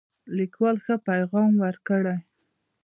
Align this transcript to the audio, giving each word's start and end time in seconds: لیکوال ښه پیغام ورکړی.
لیکوال 0.37 0.75
ښه 0.85 0.95
پیغام 1.07 1.51
ورکړی. 1.63 2.15